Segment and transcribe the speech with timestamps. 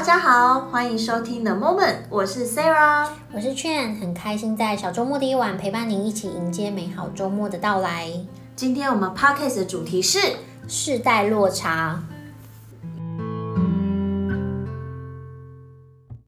[0.00, 8.10] 大家好，欢迎收听 The Moment，我是 Sarah，我是 Chen，很开心在小周末的一晚陪伴您一起迎接美好周末的到来。
[8.56, 10.18] 今天我们 Podcast 的主题是
[10.66, 12.02] 世代落差。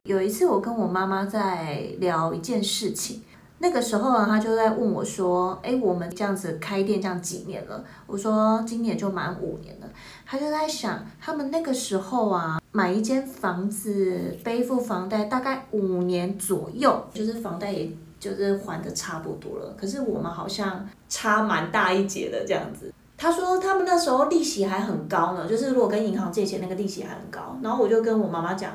[0.02, 3.22] 有一次我跟我妈妈在聊一件事情。
[3.58, 9.86] 那个时候呢，她就在问我说：“哎，我们这样子开店这样几年了？”我说：“今年就满五年了。”
[10.32, 19.76] 他就在想，他们那个时候啊，买一间房子，背负房贷大概五年左右，就是房贷也就是还的差不多了。
[19.78, 22.90] 可是我们好像差蛮大一截的这样子。
[23.18, 27.58] 他说他们那时候利息还很高呢，就是如果跟银行借钱，那个利息还很高。
[27.62, 28.72] 然后我就跟我妈妈讲：“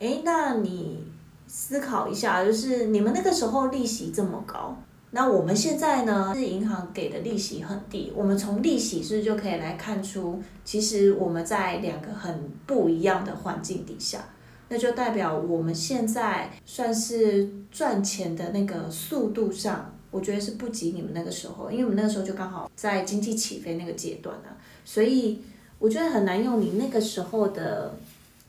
[0.00, 1.06] 哎，那你？”
[1.48, 4.76] 思考一下，就是你们那个时候利息这么高，
[5.16, 6.34] 那我们现在呢？
[6.34, 8.12] 是银行给的利息很低。
[8.14, 14.22] 我们从利息是不是就可以来看出，其实我们在两个很不一样的环境底下，
[14.68, 24.52] 那就代表我们现在算是赚钱的那个速度上，我觉得是不及你们那个时候，因为我们那个时候就刚好在经济起飞那个阶段啊，
[24.84, 25.40] 所以
[25.78, 27.96] 我觉得很难用你那个时候的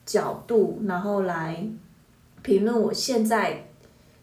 [0.06, 1.66] 角度，然后来。
[2.44, 3.67] 评论我现在，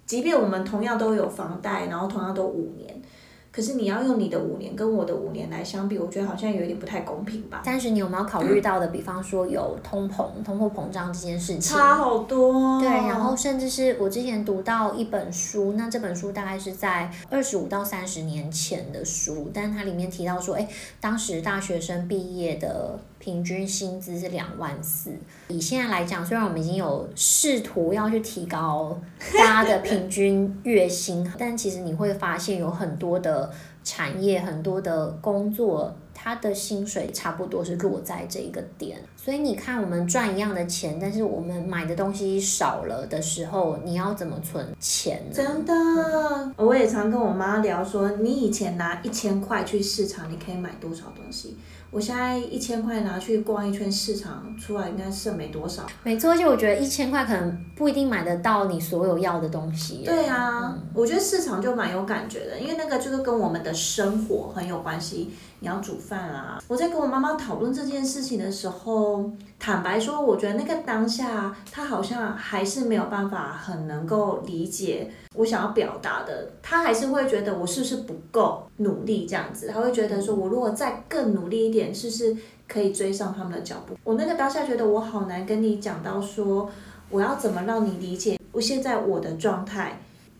[0.06, 3.02] 即便我们同样都有房贷，然后同样都五年。
[3.50, 7.62] 可是你要用你的五年跟我的五年来相比，我觉得好像有一点不太公平吧。
[7.64, 8.88] 但是你有没有考虑到的？
[8.88, 12.80] 比方说有通膨、通货膨胀这件事情，差好多。
[12.80, 20.68] 对，然后甚至是我之前读到一本书，那这本书大概是在二十五到三十年前的书，但它里面提到说，哎，
[21.00, 25.10] 当时大学生毕业的平均薪资是两万四。
[25.48, 29.00] 以现在来讲，虽然我们已经有试图要去提高
[29.38, 33.50] 大家的平均月薪， 但其实你会发现有很多的。
[33.86, 45.34] 产业很多的工作，它的薪水差不多是落在这一个点，所以你看，我们赚一样的钱，但是我们买的东西少了的时候，你要怎么存钱呢？
[45.34, 51.58] 真的，嗯，我也常跟我妈聊说，你以前拿一千块去市场，你可以买多少东西？
[51.94, 55.86] 我现在一千块拿去逛一圈市场，出来应该剩没多少。
[56.02, 60.02] 没错，而且我觉得一千块可能不一定买得到你所有要的东西。
[60.04, 65.30] 对啊，嗯，我觉得市场就蛮有感觉的，因为那个就是跟我们的生活很有关系。
[65.64, 66.62] 你要煮饭啊！
[66.68, 76.50] 我在跟我妈妈讨论这件事情的时候，坦白说，我觉得那个当下，她好像还是没有办法很能够理解我想要表达的。
[76.62, 79.68] 她还是会觉得我是不是不够努力这样子？
[79.68, 82.36] 她会觉得说，我如果再更努力一点，是不是
[82.68, 83.96] 可以追上他们的脚步？
[84.04, 86.68] 我那个当下觉得我好难跟你讲到说，
[87.08, 89.98] 我要怎么让你理解我现在我的状态。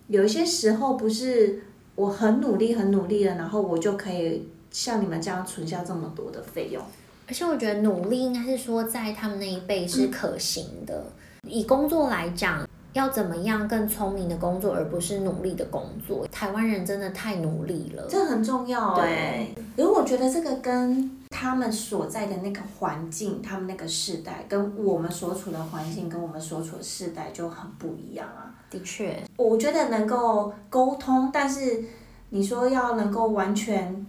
[0.08, 1.62] 有一些时候不是
[1.94, 4.46] 我很努力很努力了，然后我就可以。
[4.74, 6.82] 像你们这样存下这么多的费用，
[7.28, 11.04] 而且我觉得努力应该是说在他们那一辈是可行的。
[11.44, 16.26] 嗯、以工作来讲，要怎么样更聪明的工作，而不是努力的工作。
[16.26, 18.96] 台湾人真的太努力了，这很重要。
[18.96, 28.52] 对，如果我觉得这个跟他们所在的那个环境，他们那个世代，跟我们所处的环境，跟我们所处的世代就很不一样啊。
[28.68, 31.84] 的确，我觉得能够沟通，但是
[32.30, 34.04] 你说要能够完全。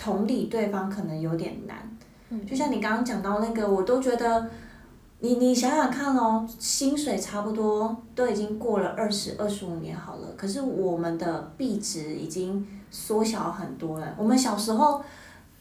[0.00, 1.76] 同理对方可能有点难，
[2.30, 4.48] 嗯，就像你刚刚讲到那个，我都觉得，
[5.18, 14.14] 你你想想看哦，薪水差不多都已经过了二十二十五年好了，可是我们的币值已经缩小很多了。
[14.16, 15.02] 我们小时候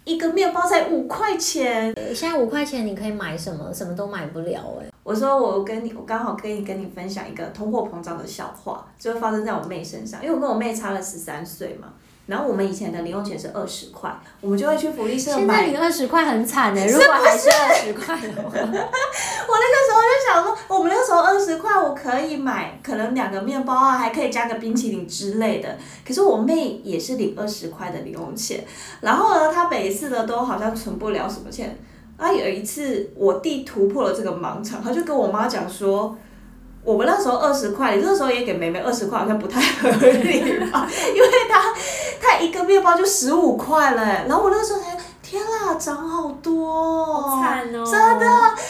[0.06, 3.74] 一个面包才五块钱，现在五块钱你可以买什么？
[3.74, 4.90] 什么都买不了哎。
[5.04, 11.90] 我说我跟你，我刚好可以跟你分享一个通货膨胀的笑话，就发生在我妹身上，因为我跟我妹差了十三岁嘛。
[12.30, 15.40] 然后我们以前的零用钱是二十块，我们就会去福利社买。
[15.40, 18.50] 现在领二十块很惨哎，如果还是二十块的话。
[18.54, 25.76] 我那个时候就想说，我们那个时候二十块，我可以买可能两个面包啊，还可以加个冰淇淋之类的。
[26.08, 28.64] 可是我妹也是领二十块的零用钱，
[29.02, 31.76] 然后呢，她每一次呢都好像存不了什么钱。
[32.16, 36.16] 啊，有一次我弟突破了这个盲肠，他就跟我妈讲说。
[36.90, 40.42] 我们那时候二十块，你这个时候也给妹妹二十块，好像不太合理
[40.72, 40.88] 吧？
[41.14, 41.72] 因为她，
[42.20, 48.26] 她一个面包就十五块了，然后我那个时候才，天啦，涨好多，好惨哦，真的。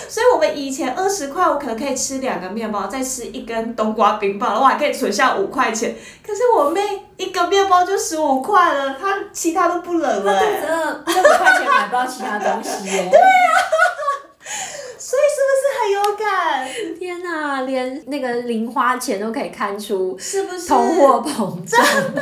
[0.10, 5.96] 所以我们以前二十块，我可能可以吃两个面包，再吃一根冬瓜冰棒，然后我还可以存下五块钱。
[6.22, 6.82] 可是我妹
[7.16, 10.40] 一个面包就十五块了，她其他都不冷了。
[10.42, 13.08] 真的，这五块钱买不到其他东西耶。
[13.10, 13.26] 对呀、
[13.56, 13.80] 啊，
[15.92, 16.68] 有感？
[16.98, 21.84] 天哪，连那个零花钱都可以看出，是不是通货膨胀？
[21.84, 22.22] 真的，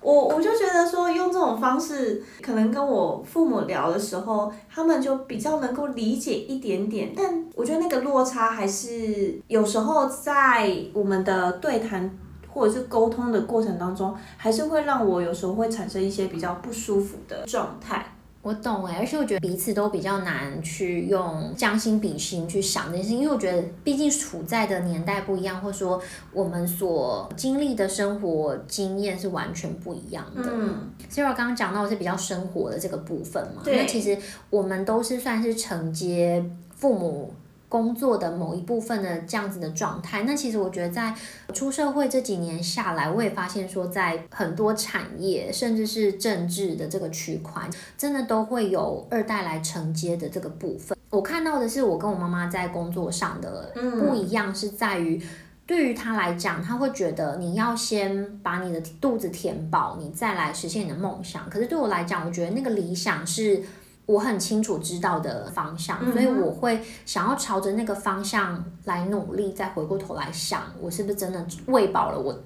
[0.00, 7.12] 我我就觉得说，用这种方式，可能跟我父母聊的时候，他们就比较能够理解一点点。
[7.16, 12.10] 但我觉得那个落差还是有时候在我们的对谈
[12.52, 18.04] 或者是沟通的过程当中，还是会让我有时候会产生一些比较不舒服的状态。
[18.42, 26.02] 我懂哎，而且我觉得彼此都比较难去用将心比心去想这件事情，因为我觉得毕竟处在的年代不一样，或者说
[26.32, 30.42] 我们所经历的生活经验是完全不一样的。
[30.52, 34.18] 嗯，所以我刚刚讲到的是比较生活的这个部分嘛，那其实
[34.50, 37.32] 我们都是算是承接父母。
[37.72, 41.14] 工作的某一部分的这样子的状态，那其实我觉得在
[41.54, 47.66] 出社会这几年下来，我也发现说，在很多产业甚至是政治的这个区块，
[47.96, 50.94] 真的都会有二代来承接的这个部分。
[51.08, 55.18] 我看到的是，我跟我妈妈在工作上的不一样，是在于
[55.66, 61.48] 对于她来讲，她会觉得你要先把你的肚子填饱，你再来实现你的梦想。
[61.48, 63.62] 可是对我来讲，我觉得那个理想是。
[64.12, 72.38] 我很清楚知道的方向，所以我会想要朝着那个方向来努力，再回过头来想，我是不是真的喂饱了我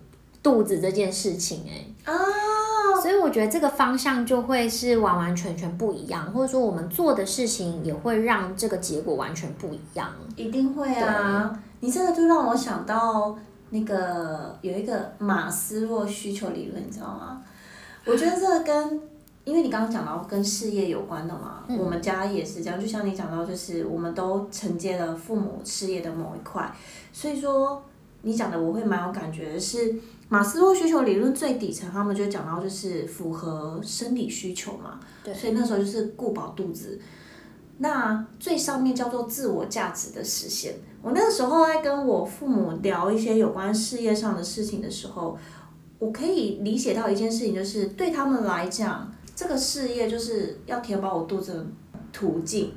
[0.43, 1.65] 肚子这件事情？
[1.69, 2.15] 哎，哦，
[3.03, 10.09] 所以我觉得这个方向就会是完完全全不一样，或者说我们做的事情也会让这个结果完全不一样。
[10.37, 11.61] 一定会啊！
[11.81, 13.37] 你这个就让我想到
[13.71, 17.43] 那个有一个马斯洛需求理论，你知道吗？
[18.05, 19.01] 我觉得这个跟。
[19.47, 26.69] 因为你刚刚讲到跟事业有关的嘛，嗯、我们家也是这样，就像你讲到，就是我们都承接了父母事业的某一块，
[27.13, 27.81] 所以说
[28.23, 29.95] 你讲的我会蛮有感觉的是，
[30.29, 36.99] 马斯洛需求理论最底层，他们就讲到就是符合生理需求嘛，对，所以那时候就是顾饱肚子，
[37.79, 40.75] 那最上面叫做自我价值的实现。
[41.03, 45.39] 我那个时候在跟我父母聊一些有关事业上的事情的时候，
[46.01, 49.13] 我可以理解到一件事情，就是对他们来讲。
[49.37, 51.67] 这个事业就是要填饱我肚子的
[52.11, 52.73] 途径，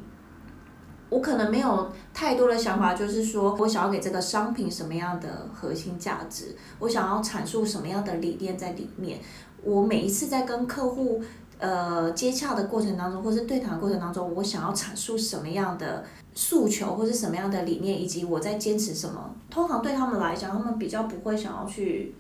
[1.10, 9.20] 我可能没有太多的想法，就是说我想要给这个商品什么样的核心价值，我想要阐述什么样的理念在里面。
[9.64, 11.24] 我每一次在跟客户
[11.60, 16.04] 呃接洽的过程当中，或是对谈的过程当中，我想要阐述什么样的
[16.36, 19.34] 诉求，或是什么样的理念，以及我在坚持什么。
[19.50, 22.14] 通常对他们来讲，他们比较不会想要去。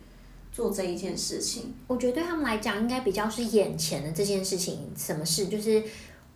[0.51, 4.91] 做这一件事情，我觉得对他们来讲，应该比较是眼前的这件事情。
[4.95, 5.47] 什么事？
[5.47, 5.83] 就是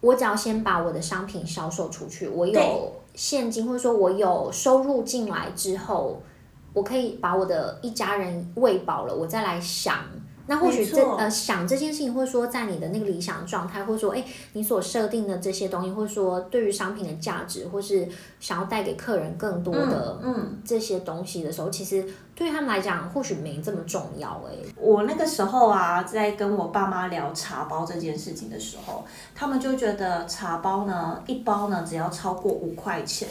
[0.02, 6.22] 我只要先把我的商品销售出去，我有现金，或者说我有收入进来之后，
[6.74, 9.98] 我可以把我的一家人喂饱了，我再来想。
[10.46, 18.06] 那或许这呃想这件事情，或者说在你的那个理想状态，或者说哎你所设定的这些东西，或者说对于商品的价值，或是
[18.42, 22.06] 想要带给客人更多的嗯这些东西的时候，嗯嗯、其实
[22.36, 24.54] 对他们来讲，或许没这么重要哎。
[24.76, 33.30] 我那个时候啊，在跟我爸妈聊茶包这件事情的时候，他们就觉得茶包呢一包呢只要超过五块钱，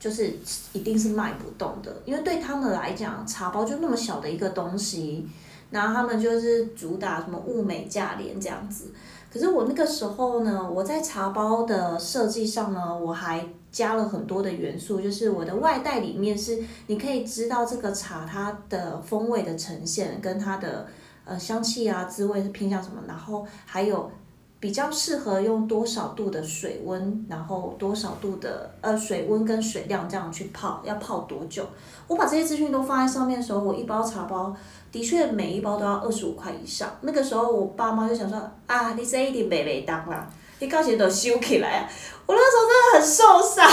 [0.00, 0.36] 就是
[0.72, 5.24] 一定是卖不动的，因为对他们来讲，茶包就那么小的一个东西。
[5.70, 8.86] 然后他们就是主打什么物美价廉这样子，
[9.32, 20.86] 可是我那个时候呢，我在茶包的设计上呢，我还加了很多的元素，就是我的外袋里面是你可以知道这个茶它的风味的呈现跟它的
[21.26, 24.10] 呃香气啊滋味是偏向什么，然后还有
[24.60, 31.64] 比较适合用多少度的水温，然后多少度的呃水温跟水量这样去泡，要泡多久？
[32.06, 34.56] 我把这些资讯都放在上面的时候，我一包茶包。
[34.90, 36.88] 的确，每一包都要二十五块以上。
[37.02, 40.26] 那个时候，我爸妈就想说：“啊，你这一定没没当啦，
[40.58, 41.88] 你到时都收起来啊。”
[42.28, 43.66] 我那时候真的很受伤。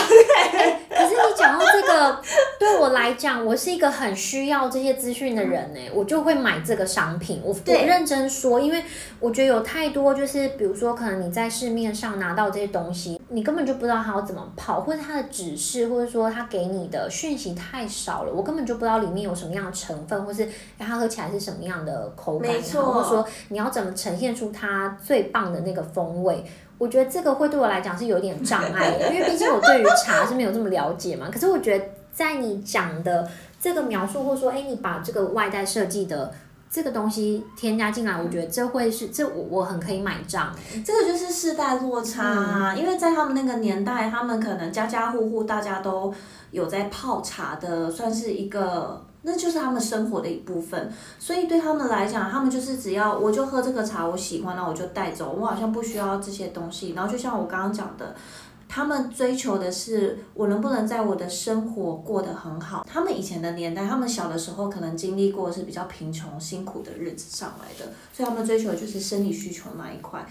[0.54, 2.22] 欸，可是你讲到这个，
[2.58, 7.42] 对我来讲，我是一个很需要这些资讯的人呢，我就会买这个商品。
[7.44, 8.82] 我我认真说，因为
[9.20, 20.48] 我觉得有太多，就是比如说，可能你在市面上拿到这些东西，你根本就不知道它要怎么泡，或者它的指示，或者说它给你的讯息太少了，我根本就不知道里面有什么样的成分，或是
[20.80, 22.86] 它喝起来是什么样的口感，没错。
[22.86, 26.42] 或者说你要怎么呈现出它最棒的那个风味。
[26.78, 31.30] 我觉得这个会对我来讲是有点障碍的，因为毕竟我对于 茶是没有这么了解嘛。
[31.32, 33.30] 可是我觉得在你讲的
[33.60, 36.34] 这个描述，或者说，哎，你把这个外在设计的
[36.70, 40.54] 这个东西添加进来，我觉得这会是这我我很可以买账。
[40.86, 46.14] 这个就是世代落差啊，嗯，因为在他们那个年代，他们可能家家户户大家都
[46.52, 49.06] 有在泡茶的，算是一个。
[49.28, 56.92] 那就是他们生活的一部分，所以对他们来讲，他们就是只要我就喝这个茶，我喜欢，那我就带走，我好像不需要这些东西。
[56.92, 58.16] 然后就像我刚刚讲的，
[58.70, 62.86] 他们追求的是我能不能在我的生活过得很好。
[62.88, 70.24] 他们以前的年代，他们小的时候可能经历过是比较贫穷、辛苦的日子上来的，所以他们追求的就是生理需求那一块。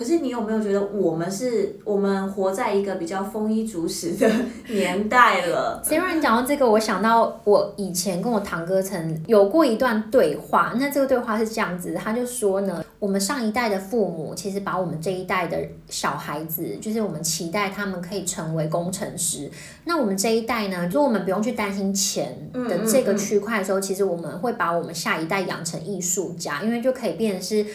[0.00, 4.26] 可是你有没有觉得我们是，我们活在一个比较丰衣足食的
[4.68, 5.78] 年代了？
[5.84, 10.72] 虽然讲到这个，我想到我以前跟我堂哥曾有过一段对话。
[10.80, 15.58] 那这个对话是这样子，他就说呢，我们上一代的父母其实把我们这一代的
[15.90, 19.50] 小孩子，就是我们期待他们可以成为工程师。
[19.84, 27.66] 那我们这一代呢，就我们不用去担心钱的这个区块的时候，其实我们会把我们下一代养成艺术家，因为就可以变成是。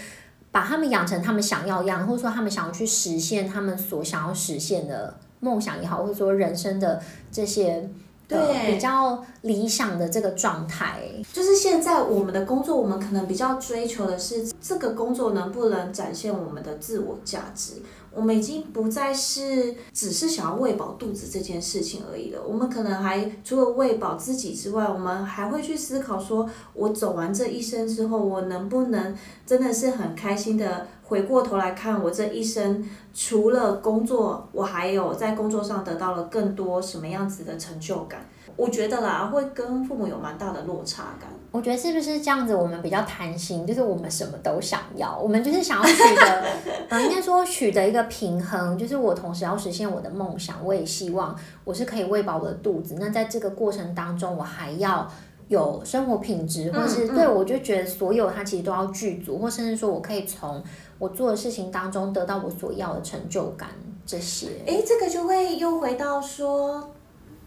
[0.56, 7.90] 把他们养成他们想要样，或者说他们想要去实现他们所想要实现的梦想也好，或者说人生的这些
[8.26, 11.02] 对比较理想的这个状态。
[11.34, 17.74] 就是现在我们的工作，我们可能比较追求的是这个工作能不能展现我们的自我价值。
[18.16, 22.42] 我们已经不再是只是想要喂饱肚子这件事情而已了。
[22.42, 38.26] 我们可能还除了喂饱自己之外，我们还会去思考说，我走完这一生之后，我能不能真的是很开心的回过头来看我这一生，除了工作，我还有在工作上得到了更多什么样子的成就感。
[38.56, 41.30] 我觉得啦，会跟父母有蛮大的落差感。
[41.52, 42.56] 我觉得是不是这样子？
[42.56, 46.44] 我们比较贪心，就是我们什么都想要，我们就是想要取得，
[46.90, 51.34] 嗯， 应该说取得一个平衡，就是我同时要实现我的梦想，我也希望
[51.64, 52.96] 我是可以喂饱我的肚子。
[53.00, 55.10] 那在这个过程当中，我还要
[55.48, 60.62] 有生活品质，或是对我就觉得所有它其实都要具足，或甚至说我可以从
[61.00, 63.70] 我做的事情当中得到我所要的成就感。
[64.06, 66.92] 这些，诶，这个就会又回到说。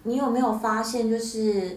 [0.08, 1.76] 你有没有发现，就是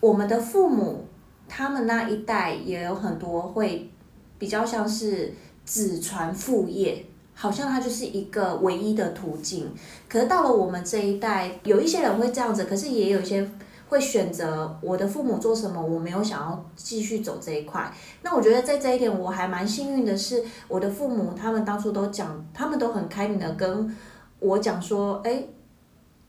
[0.00, 1.04] 我们的父母，
[1.46, 3.88] 他们那一代也有很多会
[4.36, 5.32] 比较像是
[5.64, 9.72] 子传父业，好像他就是一个唯一的途径。
[10.08, 13.48] 可是到了我们这一代，有一些人会这样子，可是也有一些
[13.88, 17.94] 会选择我的父母做什么，我没有想要继续走这一块。
[18.22, 23.96] 那我觉得在这一点我还蛮幸运的是，我的父母他们当初都讲，他们都很开明的跟
[24.40, 25.44] 我讲说，哎。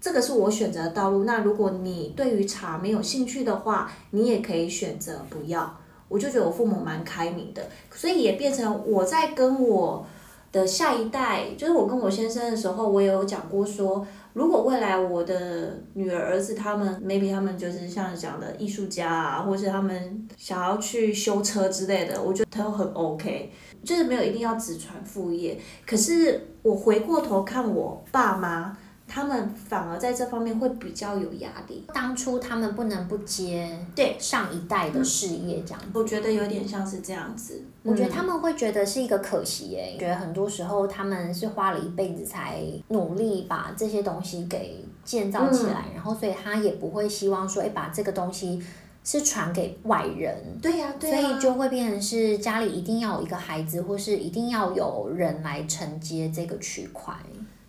[0.02, 1.24] 这个是我选择的道路。
[1.24, 5.78] 那如果你对于茶没有兴趣的话，你也可以选择不要。
[6.08, 10.04] 我就觉得我父母蛮开明的，所以也变成我在跟我
[10.52, 14.04] 的下一代，就是我跟我先生的时候，我也有讲过说，
[14.34, 23.52] 如果未来我的女儿儿子他们，maybe 他们就是像讲的艺术家啊，或是他们想要去修车之类的，我觉得都很 OK，
[23.84, 25.60] 就是没有一定要子传父业。
[25.86, 28.76] 可是我回过头看我爸妈。
[29.10, 31.84] 他们反而在这方面会比较有压力。
[31.94, 37.64] 当初他们不能不接对上一代的事业，这样我觉得有点像是这样子。
[37.82, 39.96] 我觉得他们会觉得是一个可惜耶。
[40.00, 48.62] 觉得很多时候他们是花了一辈子才努力把这些东西给建造起来，然后所以他也不会希望说，哎，把这个东西
[49.04, 50.38] 是传给外人。
[50.62, 51.22] 对呀，对呀。
[51.22, 57.16] 所以就会变成是家里一定要有一个孩子，或是一定要有人来承接这个区块。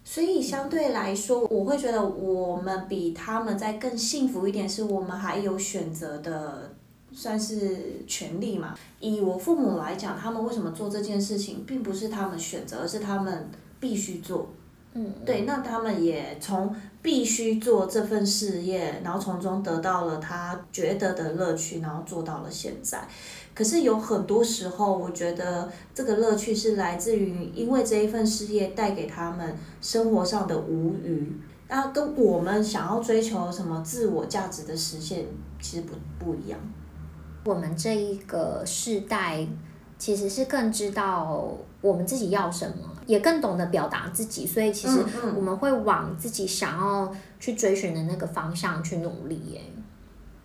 [0.05, 6.73] 所以相对来说，我会觉得我们比他们在更幸福一点，是我们还有选择的，
[7.13, 8.75] 算是权利嘛。
[8.99, 14.49] 以我父母来讲，他们为什么做这件事情，并不是他们选择，而是他们必须做。
[14.95, 23.07] 嗯，对，那他们也从必须做这份事业，然后从中得到了他觉得的乐趣，然后做到了现在。
[23.55, 31.33] 可是有很多时候，我觉得这个乐趣是来自于，因为这一份事业带给他们生活上的无余，
[31.69, 35.27] 那跟我们想要追求什么自我价值的实现，
[35.61, 36.59] 其实不不一样。
[37.45, 39.47] 我们这一个世代
[39.99, 45.03] 其实是更知道我们自己要什么，也更懂得表达自己，所以其实
[45.35, 49.61] 我们会往自己想要去追寻的那个方向去努力耶。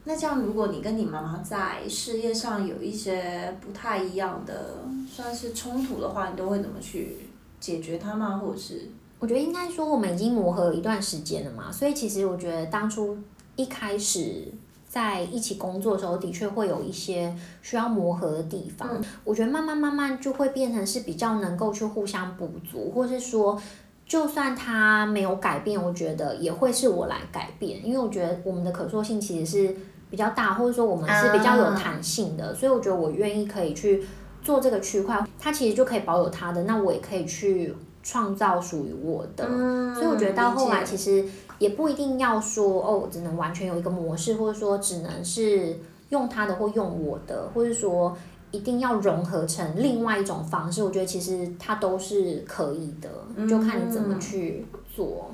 [0.05, 4.77] 那这样，如果你跟你妈妈在事业上有一些不太一样的，
[5.09, 7.17] 算是冲突的话，你都会怎么去
[7.59, 8.37] 解决它吗？
[8.37, 8.89] 或者是？
[9.17, 13.17] 我觉得应该说，我们已经磨合了一段时间了嘛，所以其实我觉得当初
[13.55, 14.53] 一开始
[14.95, 18.87] 在一起工作的时候，的确会有一些需要磨合的地方。
[18.93, 19.03] 嗯。
[19.25, 23.61] 我觉得慢慢慢慢就会变成是比较能够去互相补足，或是说，
[24.05, 29.75] 就算他没有改变，我觉得也会是我来改变，因为我觉得我们的可塑性其实是。
[30.07, 34.01] 比较大，或者说我们是比较有弹性的，uh, 所以我觉得我愿意可以去
[34.41, 39.45] 做这个区块，它其实就可以保有它的，那我也可以去创造属于我的。
[39.49, 41.25] 嗯，所以我觉得到后来其实
[41.59, 45.77] 也不一定要说哦，我只能完全有一个模式，或者说只能是
[46.09, 48.17] 用他的或用我的，或者说
[48.51, 50.83] 一定要融合成另外一种方式。
[50.83, 53.09] 我觉得其实它都是可以的，
[53.47, 55.31] 就看你怎么去做。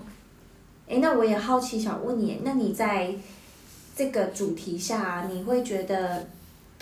[0.87, 3.13] 哎，那我也好奇想问你，那你在
[3.95, 6.27] 这个主题下，你会觉得，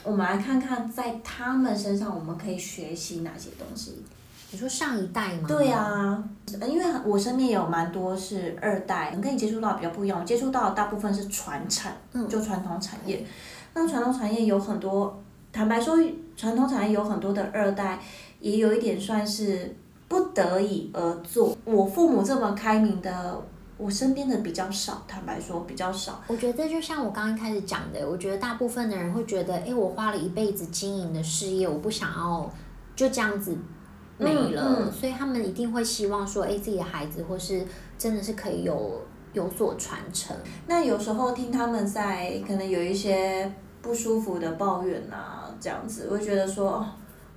[0.03, 4.01] 我们来看看在他们身上我们可以学习哪些东西？
[4.51, 5.48] 你说上一代吗？
[5.48, 6.24] 对啊，
[6.68, 13.24] 因为我身边也有蛮多是二代，跟你接触到比较不一样，我接触到的大部分是传产，嗯，就传统产业。
[13.75, 15.22] 那传统产业有很多，
[15.53, 15.96] 坦白说，
[16.36, 18.00] 传统产业有很多的二代，
[18.39, 19.75] 也有一点算是
[20.08, 21.56] 不得已而做。
[21.63, 23.39] 我父母这么开明的，
[23.77, 26.20] 我身边的比较少，坦白说比较少。
[26.25, 32.51] 我觉得就像我刚刚开始讲的，我觉得大部分的人会觉得，哎，我花了一辈子经营的事业，我不想要
[32.96, 33.56] 就这样子。
[34.19, 37.65] 没了，所以他们一定会希望说，哎，自己的孩子或是
[37.97, 40.35] 真的是可以有有所传承。
[40.67, 43.49] 那有时候听他们在可能有一些
[43.81, 46.85] 不舒服的抱怨啊，这样子，我会觉得说，哦，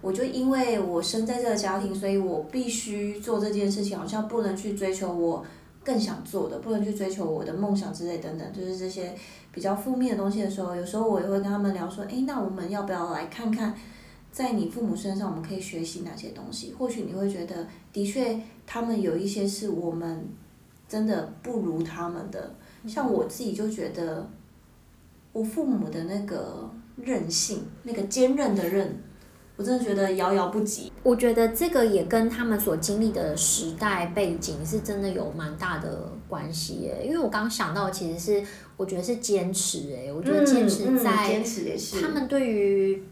[0.00, 5.44] 我就因为我生在这个家庭，所以我必须做这件事情，好像不能去追求我
[5.84, 9.14] 更想做的，不能去追求我的梦想之类等等，就是这些
[9.52, 13.72] 比较负面的东西的时候，有时候我也会跟他们聊说，哎，那我们要不要来看看？
[14.32, 16.74] 在你父母身上，我们可以学习哪些东西？
[16.78, 20.26] 或许你会觉得，的确，他们有一些是我们
[20.88, 22.54] 真的不如他们的。
[22.88, 24.26] 像我自己就觉得，
[25.34, 28.98] 我父母的那个韧性，那个坚韧的韧，
[29.56, 30.90] 我真的觉得遥遥不及。
[31.02, 37.02] 我觉得这个也跟他们所经历的时代背景是真的有蛮大的关系耶。
[37.04, 38.46] 因为我刚想到，其实是
[38.78, 41.42] 我觉得是坚持哎，我觉得坚持在
[42.00, 43.04] 他们对于。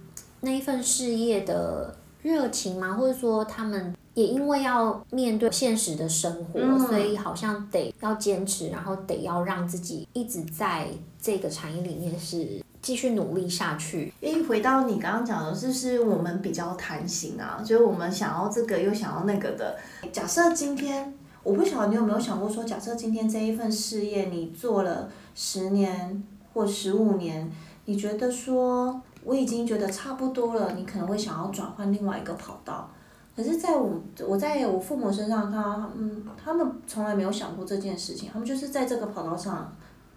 [0.43, 2.95] 那一份事业的热情吗？
[2.95, 10.89] 或者说他们也因为要面对现实的生活，嗯、所以好像得要坚持，然后得要让自己一直在
[11.21, 14.13] 这个产业里面是继续努力下去。
[14.21, 19.79] 因为回到你刚刚讲的，就是我们比较贪心啊，就是我们想要这个又想要那个的。
[20.13, 27.51] 假设今天，我不晓得你有没有想过说，假设今天这一份事业你做了十年或十五年，
[27.85, 29.01] 你觉得说？
[29.23, 32.91] 我已经觉得差不多了，你可能会想要转换另外一个跑道，
[33.37, 39.71] 可是在我我在我父母身上，他嗯，他们从来没有想过这件事情，他们就是在这个跑道上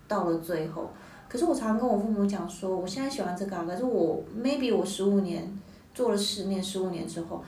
[0.08, 0.90] 到了最后。
[1.28, 5.60] 可是我常常跟我父母讲说，我现在喜欢这个，可是我 maybe 我十五年
[5.94, 7.44] 做了十年十五年之后，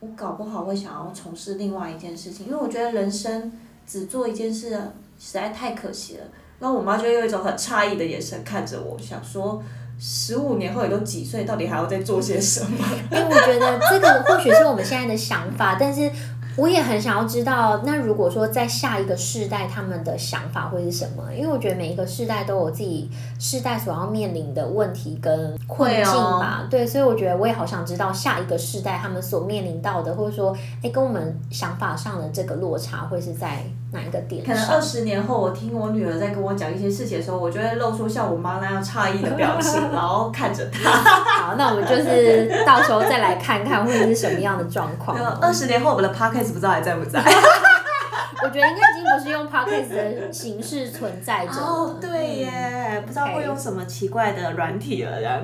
[0.00, 3.50] 我搞不好会想要从事另外一件事情，因为我觉得人生
[3.86, 4.70] 只做一件事
[5.18, 6.24] 实在太可惜了。
[6.58, 9.62] 然后我妈就用一种很诧异的眼神看着我，想说。
[9.98, 12.86] 十五年后也都几岁，到底还要再做些什么？
[13.10, 16.10] 因为我觉得这个或许是我们现在的想法，但是。
[16.56, 21.32] 我也很想要知道，那如果说在下一个世代，他们的想法会是什么？
[21.32, 23.08] 因为我觉得每一个世代都有自己
[23.38, 26.66] 世代所要面临的问题跟困境吧。
[26.68, 34.44] 对，所以我觉得我也好想知道下一个世代他们所面临到的，或者说，哎，跟我们想法上的这个落差会是在哪一个点？
[34.44, 40.90] 可能二十年后，我听我女儿在跟我讲一些事情的时候，我就会露出像我妈那样诧异的表情， 然后看着她。
[40.90, 45.16] 好，那我们就是 到时候再来看看会是什么样的状况。
[45.40, 46.48] 二十年后，我们的 podcast。
[46.48, 47.20] 不知道还在不在？
[48.42, 51.52] 我觉得应该已经不是用 podcast 的形式存在着。
[51.60, 52.50] 哦，对耶，
[52.94, 55.40] 嗯、不知道会用什么奇怪的软体了这样。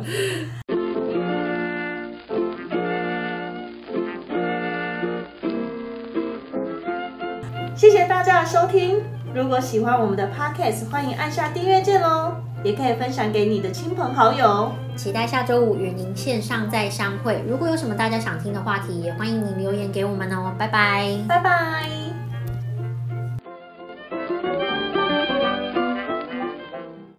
[8.25, 9.03] 家的收听，
[9.35, 12.35] 如果喜欢我们的 podcast，欢迎按下订阅键哦。
[12.65, 17.45] 也可以分享给你的亲朋好友，期待下周五与您线上再相会。
[17.47, 20.51] 如果有什么大家想听的话题，也欢迎您留言给我们哦。
[20.59, 22.04] 拜拜，拜拜。